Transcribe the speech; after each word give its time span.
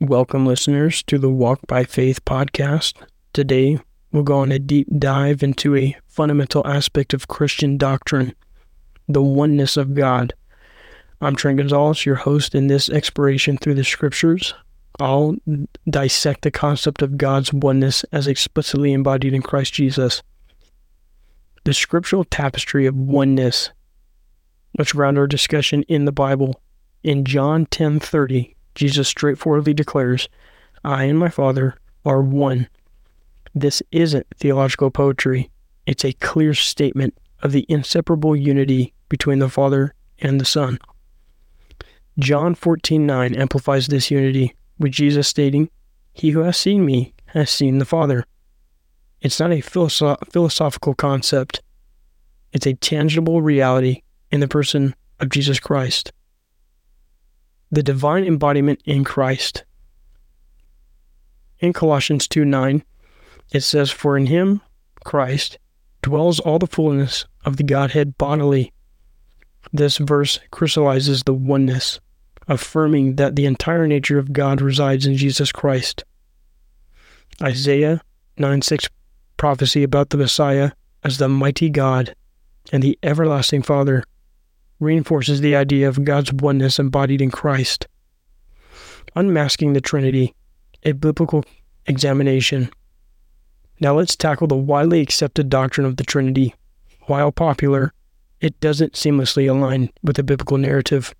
Welcome, 0.00 0.44
listeners, 0.44 1.02
to 1.04 1.16
the 1.16 1.30
Walk 1.30 1.60
by 1.66 1.84
Faith 1.84 2.22
podcast. 2.26 3.02
Today, 3.32 3.78
we'll 4.12 4.24
go 4.24 4.40
on 4.40 4.52
a 4.52 4.58
deep 4.58 4.88
dive 4.98 5.42
into 5.42 5.74
a 5.74 5.96
fundamental 6.06 6.66
aspect 6.66 7.14
of 7.14 7.28
Christian 7.28 7.78
doctrine 7.78 8.34
the 9.08 9.22
oneness 9.22 9.78
of 9.78 9.94
God. 9.94 10.34
I'm 11.22 11.34
Trent 11.34 11.56
Gonzalez, 11.56 12.04
your 12.04 12.16
host 12.16 12.54
in 12.54 12.66
this 12.66 12.90
exploration 12.90 13.56
through 13.56 13.76
the 13.76 13.84
scriptures. 13.84 14.52
I'll 15.00 15.36
dissect 15.88 16.42
the 16.42 16.50
concept 16.50 17.00
of 17.00 17.16
God's 17.16 17.54
oneness 17.54 18.04
as 18.12 18.26
explicitly 18.26 18.92
embodied 18.92 19.32
in 19.32 19.40
Christ 19.40 19.72
Jesus. 19.72 20.22
The 21.64 21.72
scriptural 21.72 22.24
tapestry 22.24 22.84
of 22.84 22.94
oneness. 22.94 23.70
Let's 24.78 24.94
round 24.94 25.16
our 25.16 25.26
discussion 25.26 25.84
in 25.84 26.04
the 26.04 26.12
Bible. 26.12 26.60
In 27.02 27.24
John 27.24 27.64
10:30, 27.64 28.55
Jesus 28.76 29.08
straightforwardly 29.08 29.74
declares, 29.74 30.28
I 30.84 31.04
and 31.04 31.18
my 31.18 31.30
Father 31.30 31.76
are 32.04 32.22
one. 32.22 32.68
This 33.54 33.82
isn't 33.90 34.26
theological 34.36 34.90
poetry. 34.90 35.50
It's 35.86 36.04
a 36.04 36.12
clear 36.12 36.52
statement 36.52 37.18
of 37.42 37.52
the 37.52 37.64
inseparable 37.68 38.36
unity 38.36 38.92
between 39.08 39.38
the 39.38 39.48
Father 39.48 39.94
and 40.18 40.38
the 40.38 40.44
Son. 40.44 40.78
John 42.18 42.54
14:9 42.54 43.34
amplifies 43.34 43.86
this 43.86 44.10
unity 44.10 44.54
with 44.78 44.92
Jesus 44.92 45.26
stating, 45.26 45.70
"He 46.12 46.30
who 46.30 46.40
has 46.40 46.56
seen 46.56 46.84
me 46.84 47.14
has 47.26 47.50
seen 47.50 47.78
the 47.78 47.84
Father." 47.84 48.24
It's 49.22 49.40
not 49.40 49.52
a 49.52 49.62
philosoph- 49.62 50.30
philosophical 50.30 50.94
concept. 50.94 51.62
It's 52.52 52.66
a 52.66 52.74
tangible 52.74 53.40
reality 53.40 54.02
in 54.30 54.40
the 54.40 54.48
person 54.48 54.94
of 55.18 55.30
Jesus 55.30 55.58
Christ 55.58 56.12
the 57.70 57.82
divine 57.82 58.24
embodiment 58.24 58.80
in 58.84 59.04
Christ. 59.04 59.64
In 61.58 61.72
Colossians 61.72 62.28
2 62.28 62.44
9, 62.44 62.84
it 63.52 63.60
says, 63.60 63.90
For 63.90 64.16
in 64.16 64.26
him, 64.26 64.60
Christ, 65.04 65.58
dwells 66.02 66.40
all 66.40 66.58
the 66.58 66.66
fullness 66.66 67.26
of 67.44 67.56
the 67.56 67.64
Godhead 67.64 68.18
bodily. 68.18 68.72
This 69.72 69.98
verse 69.98 70.38
crystallizes 70.50 71.22
the 71.22 71.34
oneness, 71.34 72.00
affirming 72.46 73.16
that 73.16 73.36
the 73.36 73.46
entire 73.46 73.86
nature 73.86 74.18
of 74.18 74.32
God 74.32 74.60
resides 74.60 75.06
in 75.06 75.16
Jesus 75.16 75.50
Christ. 75.50 76.04
Isaiah 77.42 78.00
9 78.38 78.62
6 78.62 78.88
prophecy 79.36 79.82
about 79.82 80.10
the 80.10 80.16
Messiah 80.16 80.72
as 81.02 81.18
the 81.18 81.28
mighty 81.28 81.70
God 81.70 82.14
and 82.72 82.82
the 82.82 82.98
everlasting 83.02 83.62
Father 83.62 84.02
reinforces 84.80 85.40
the 85.40 85.56
idea 85.56 85.88
of 85.88 86.04
God's 86.04 86.32
oneness 86.32 86.78
embodied 86.78 87.20
in 87.20 87.30
Christ. 87.30 87.86
Unmasking 89.14 89.72
the 89.72 89.80
Trinity, 89.80 90.34
a 90.82 90.92
biblical 90.92 91.44
examination. 91.86 92.70
Now 93.80 93.94
let's 93.96 94.16
tackle 94.16 94.46
the 94.46 94.56
widely 94.56 95.00
accepted 95.00 95.48
doctrine 95.48 95.86
of 95.86 95.96
the 95.96 96.04
Trinity. 96.04 96.54
While 97.06 97.32
popular, 97.32 97.92
it 98.40 98.58
doesn't 98.60 98.94
seamlessly 98.94 99.48
align 99.48 99.90
with 100.02 100.16
the 100.16 100.22
biblical 100.22 100.58
narrative. 100.58 101.14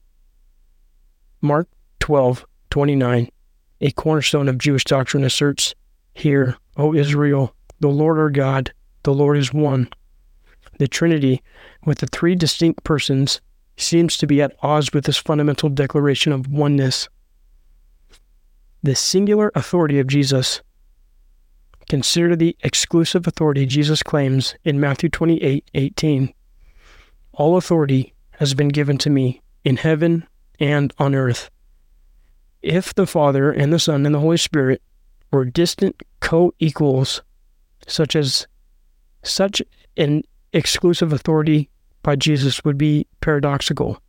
Mark 1.40 1.68
12:29, 2.00 3.30
a 3.80 3.90
cornerstone 3.92 4.48
of 4.48 4.58
Jewish 4.58 4.84
doctrine 4.84 5.24
asserts, 5.24 5.74
Hear, 6.14 6.56
O 6.76 6.94
Israel, 6.94 7.54
the 7.80 7.88
Lord 7.88 8.18
our 8.18 8.30
God, 8.30 8.72
the 9.02 9.14
Lord 9.14 9.36
is 9.36 9.52
one. 9.52 9.88
The 10.78 10.88
Trinity, 10.88 11.42
with 11.84 11.98
the 11.98 12.06
three 12.06 12.34
distinct 12.34 12.84
persons, 12.84 13.40
seems 13.76 14.16
to 14.18 14.26
be 14.26 14.42
at 14.42 14.56
odds 14.62 14.92
with 14.92 15.04
this 15.04 15.16
fundamental 15.16 15.68
declaration 15.68 16.32
of 16.32 16.48
oneness. 16.48 17.08
The 18.82 18.94
singular 18.94 19.50
authority 19.54 19.98
of 19.98 20.06
Jesus. 20.06 20.62
Consider 21.88 22.34
the 22.34 22.56
exclusive 22.60 23.26
authority 23.26 23.64
Jesus 23.64 24.02
claims 24.02 24.54
in 24.64 24.80
Matthew 24.80 25.08
28 25.08 25.70
18. 25.74 26.34
All 27.32 27.56
authority 27.56 28.14
has 28.32 28.54
been 28.54 28.68
given 28.68 28.98
to 28.98 29.10
me 29.10 29.42
in 29.64 29.76
heaven 29.76 30.26
and 30.58 30.92
on 30.98 31.14
earth. 31.14 31.50
If 32.62 32.94
the 32.94 33.06
Father 33.06 33.52
and 33.52 33.72
the 33.72 33.78
Son 33.78 34.04
and 34.04 34.14
the 34.14 34.20
Holy 34.20 34.36
Spirit 34.36 34.82
were 35.30 35.44
distant 35.44 36.02
co 36.20 36.52
equals, 36.58 37.22
such 37.86 38.16
as 38.16 38.46
such 39.22 39.62
an 39.96 40.22
exclusive 40.56 41.12
authority 41.12 41.68
by 42.02 42.16
Jesus 42.16 42.64
would 42.64 42.78
be 42.78 43.06
paradoxical. 43.20 44.00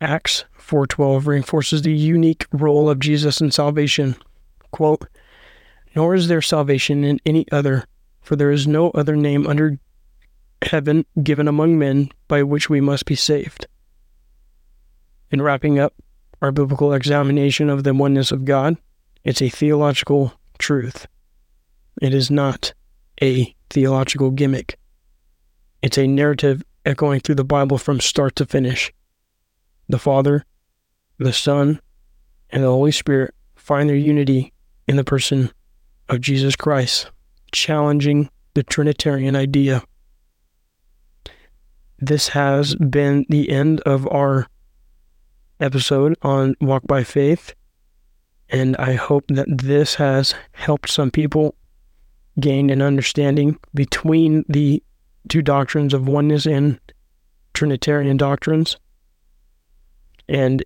Acts 0.00 0.44
4:12 0.58 1.26
reinforces 1.26 1.82
the 1.82 1.92
unique 1.92 2.46
role 2.52 2.88
of 2.88 2.98
Jesus 2.98 3.40
in 3.40 3.50
salvation. 3.50 4.16
Quote, 4.70 5.06
"Nor 5.94 6.14
is 6.14 6.28
there 6.28 6.42
salvation 6.42 7.04
in 7.04 7.20
any 7.26 7.44
other, 7.52 7.84
for 8.20 8.34
there 8.34 8.50
is 8.50 8.66
no 8.66 8.90
other 8.90 9.14
name 9.14 9.46
under 9.46 9.78
heaven 10.62 11.04
given 11.22 11.46
among 11.46 11.78
men 11.78 12.08
by 12.26 12.42
which 12.42 12.70
we 12.70 12.80
must 12.80 13.04
be 13.04 13.14
saved." 13.14 13.66
In 15.30 15.42
wrapping 15.42 15.78
up 15.78 15.94
our 16.40 16.50
biblical 16.50 16.92
examination 16.92 17.68
of 17.68 17.84
the 17.84 17.94
oneness 17.94 18.32
of 18.32 18.44
God, 18.44 18.76
it's 19.22 19.42
a 19.42 19.48
theological 19.48 20.32
truth. 20.58 21.06
It 22.00 22.14
is 22.14 22.30
not 22.30 22.72
a 23.22 23.54
theological 23.70 24.32
gimmick. 24.32 24.78
It's 25.80 25.96
a 25.96 26.08
narrative 26.08 26.62
echoing 26.84 27.20
through 27.20 27.36
the 27.36 27.44
Bible 27.44 27.78
from 27.78 28.00
start 28.00 28.34
to 28.36 28.44
finish. 28.44 28.92
The 29.88 29.98
Father, 29.98 30.44
the 31.18 31.32
Son, 31.32 31.80
and 32.50 32.64
the 32.64 32.68
Holy 32.68 32.90
Spirit 32.90 33.32
find 33.54 33.88
their 33.88 33.96
unity 33.96 34.52
in 34.88 34.96
the 34.96 35.04
person 35.04 35.52
of 36.08 36.20
Jesus 36.20 36.56
Christ, 36.56 37.10
challenging 37.52 38.28
the 38.54 38.64
Trinitarian 38.64 39.36
idea. 39.36 39.82
This 41.98 42.28
has 42.28 42.74
been 42.74 43.24
the 43.28 43.50
end 43.50 43.80
of 43.82 44.08
our 44.08 44.48
episode 45.60 46.16
on 46.22 46.56
Walk 46.60 46.82
by 46.88 47.04
Faith, 47.04 47.54
and 48.48 48.76
I 48.78 48.94
hope 48.94 49.26
that 49.28 49.46
this 49.48 49.94
has 49.94 50.34
helped 50.50 50.90
some 50.90 51.12
people 51.12 51.54
gain 52.40 52.70
an 52.70 52.82
understanding 52.82 53.58
between 53.74 54.44
the 54.48 54.82
two 55.28 55.42
doctrines 55.42 55.94
of 55.94 56.08
oneness 56.08 56.46
and 56.46 56.78
Trinitarian 57.54 58.16
doctrines. 58.16 58.76
And 60.28 60.62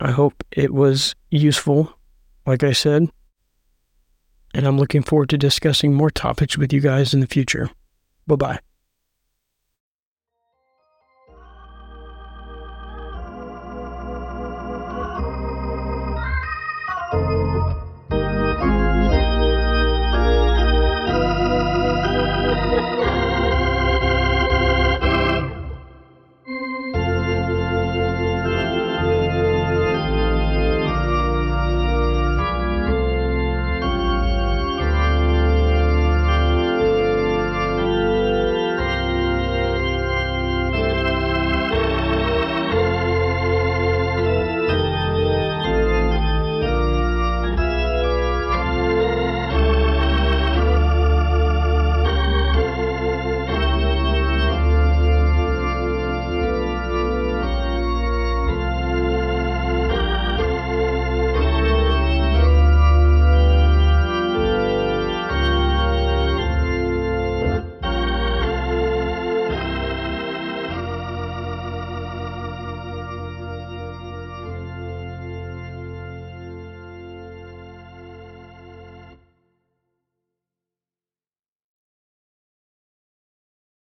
I 0.00 0.10
hope 0.10 0.44
it 0.52 0.72
was 0.72 1.14
useful, 1.30 1.98
like 2.46 2.62
I 2.62 2.72
said. 2.72 3.08
And 4.54 4.66
I'm 4.66 4.78
looking 4.78 5.02
forward 5.02 5.30
to 5.30 5.38
discussing 5.38 5.94
more 5.94 6.10
topics 6.10 6.58
with 6.58 6.72
you 6.72 6.80
guys 6.80 7.14
in 7.14 7.20
the 7.20 7.26
future. 7.26 7.70
Bye 8.26 8.36
bye. 8.36 8.71